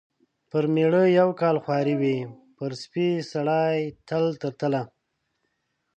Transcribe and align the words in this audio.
پر 0.49 0.63
مېړه 0.73 1.03
یو 1.19 1.29
کال 1.41 1.55
خواري 1.63 1.95
وي، 2.01 2.17
پر 2.57 2.71
سپي 2.81 3.07
سړي 3.31 3.77
تل 4.07 4.25
تر 4.41 4.53
تله. 4.59 4.81